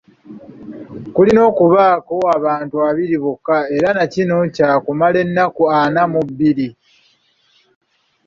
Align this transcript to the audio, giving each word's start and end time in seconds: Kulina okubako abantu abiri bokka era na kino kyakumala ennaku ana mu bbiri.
Kulina 1.15 1.41
okubako 1.49 2.15
abantu 2.37 2.75
abiri 2.89 3.15
bokka 3.23 3.57
era 3.75 3.89
na 3.97 4.05
kino 4.13 4.35
kyakumala 4.55 5.17
ennaku 5.25 5.61
ana 5.79 6.03
mu 6.11 6.21
bbiri. 6.29 6.67